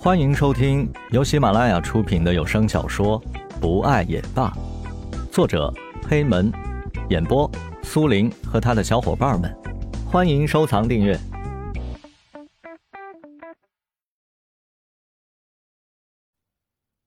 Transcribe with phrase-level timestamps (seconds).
[0.00, 3.20] 欢迎收听由喜马拉雅出品的有声小说
[3.60, 4.48] 《不爱也罢》，
[5.32, 5.74] 作者
[6.08, 6.52] 黑门，
[7.10, 7.50] 演播
[7.82, 9.52] 苏林和他的小伙伴们。
[10.06, 11.18] 欢迎收藏订阅。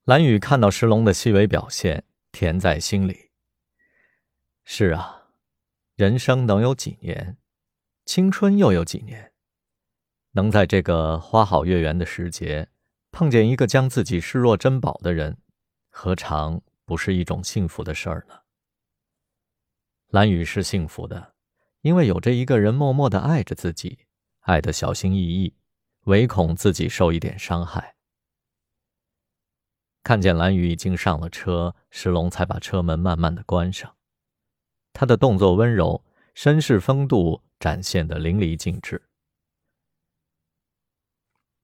[0.04, 2.04] 蓝雨看到石龙的细微表现，
[2.34, 3.30] 甜在心里。
[4.66, 5.30] 是啊，
[5.96, 7.38] 人生能有几年？
[8.06, 9.32] 青春又有几年？
[10.34, 12.68] 能在这个花好月圆的时节。
[13.12, 15.38] 碰见一个将自己视若珍宝的人，
[15.90, 18.40] 何尝不是一种幸福的事儿呢？
[20.08, 21.34] 蓝雨是幸福的，
[21.82, 24.00] 因为有着一个人默默的爱着自己，
[24.40, 25.56] 爱的小心翼翼，
[26.06, 27.96] 唯恐自己受一点伤害。
[30.04, 33.96] 看见蓝雨已经上了车，石龙才把车门慢慢的关上。
[34.94, 36.04] 他的动作温柔，
[36.36, 39.10] 绅士风度展现的淋漓尽致。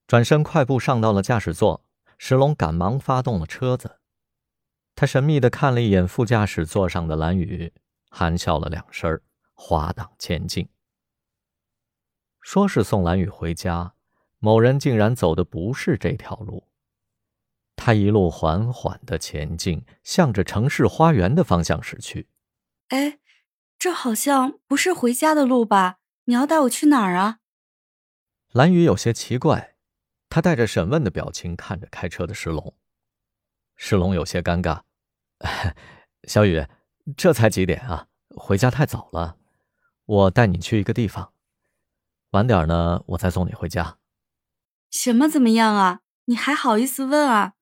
[0.07, 1.83] 转身快步上到了驾驶座，
[2.17, 3.99] 石龙赶忙发动了车子。
[4.95, 7.73] 他神秘的看了一眼副驾驶座上的蓝雨，
[8.09, 9.21] 含笑了两声，
[9.53, 10.69] 滑档前进。
[12.41, 13.93] 说是送蓝雨回家，
[14.39, 16.69] 某人竟然走的不是这条路。
[17.75, 22.29] 他一路缓缓的前进，向着城市花园的方向驶去。
[22.87, 23.19] 哎，
[23.77, 25.97] 这好像不是回家的路吧？
[26.23, 27.39] 你要带我去哪儿啊？
[28.53, 29.75] 蓝雨有些奇怪。
[30.37, 32.75] 他带着审问的表情看着开车的石龙，
[33.75, 34.81] 石龙有些尴尬。
[36.29, 36.67] 小雨，
[37.17, 38.05] 这才几点啊？
[38.35, 39.37] 回家太早了。
[40.05, 41.33] 我带你去一个地方，
[42.33, 43.97] 晚点呢，我再送你回家。
[44.91, 46.01] 什么怎么样啊？
[46.25, 47.53] 你还好意思问啊？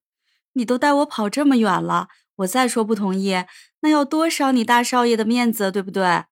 [0.52, 2.10] 你都带我跑这么远了，
[2.40, 3.46] 我再说不同意，
[3.80, 6.26] 那要多伤你大少爷的面子，对不对？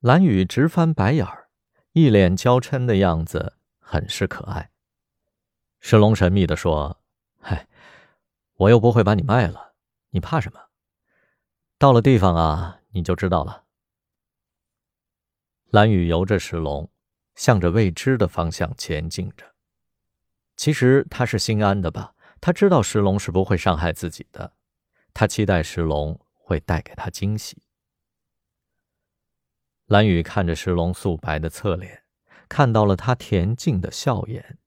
[0.00, 1.50] 蓝雨直翻白眼儿，
[1.92, 4.70] 一脸娇嗔的样子，很是可爱。
[5.88, 7.00] 石龙神秘地说
[7.38, 7.68] ：“嗨，
[8.56, 9.74] 我又不会把你卖了，
[10.10, 10.60] 你怕什么？
[11.78, 13.66] 到了地方啊，你就知道了。”
[15.70, 16.90] 蓝雨由着石龙，
[17.36, 19.54] 向着未知的方向前进着。
[20.56, 22.16] 其实他是心安的吧？
[22.40, 24.54] 他知道石龙是不会伤害自己的，
[25.14, 27.62] 他期待石龙会带给他惊喜。
[29.86, 32.02] 蓝雨看着石龙素白的侧脸，
[32.48, 34.58] 看到了他恬静的笑颜。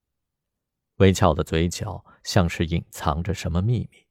[1.00, 4.06] 微翘的嘴角像是隐藏着什么秘密。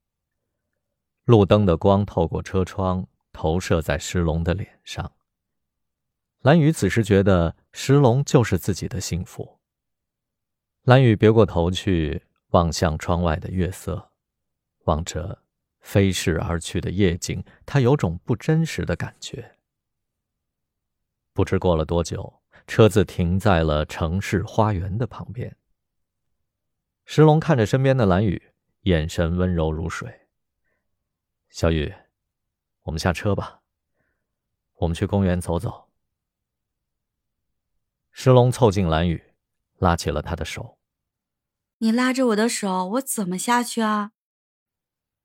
[1.24, 5.12] 路灯的光透过车窗，投射在石龙的脸上。
[6.40, 9.58] 蓝雨此时觉得石龙就是自己的幸福。
[10.84, 14.10] 蓝雨别过头去，望向窗外的月色，
[14.84, 15.42] 望着
[15.80, 19.56] 飞逝而去的夜景，他有种不真实的感觉。
[21.34, 25.54] 不知过了多久，车子停在了城市花园的旁边。
[27.10, 28.52] 石龙看着身边的蓝雨，
[28.82, 30.28] 眼神温柔如水。
[31.48, 31.94] 小雨，
[32.82, 33.62] 我们下车吧，
[34.74, 35.88] 我们去公园走走。
[38.10, 39.32] 石龙凑近蓝雨，
[39.78, 40.78] 拉起了他的手。
[41.78, 44.12] 你拉着我的手，我怎么下去啊？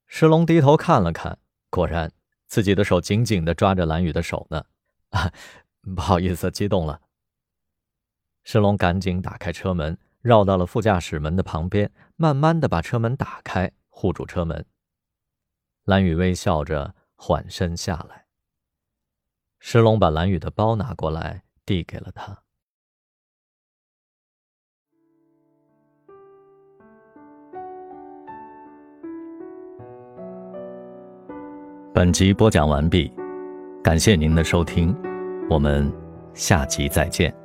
[0.07, 1.37] 石龙低头看了看，
[1.69, 2.13] 果然
[2.47, 4.67] 自己的手紧紧的抓着蓝雨的手呢。
[5.09, 5.33] 啊，
[5.93, 7.01] 不好意思，激动了。
[8.45, 9.99] 石龙赶紧打开车门。
[10.23, 14.65] 绕到了副驾驶门的旁边，慢慢的把车门打开，护住车门。
[15.83, 18.25] 蓝雨微笑着缓身下来。
[19.59, 22.41] 石龙把蓝雨的包拿过来，递给了他。
[31.93, 33.11] 本集播讲完毕，
[33.83, 34.95] 感谢您的收听，
[35.49, 35.91] 我们
[36.33, 37.42] 下集再见。